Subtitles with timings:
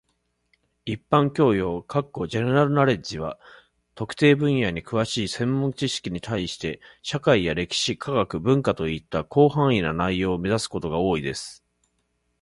[0.03, 0.03] 一
[1.09, 1.63] 般教養
[2.31, 3.37] （general knowledge） は、
[3.93, 11.63] 特定分野に詳しい専門知識に対して、社会や歴史、科学、文化といった広範な内容を指すことが多いです。